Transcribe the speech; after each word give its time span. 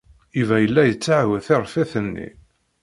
Yuba 0.37 0.55
yella 0.63 0.81
yettaɛu 0.85 1.33
tiṛeffit-nni. 1.45 2.27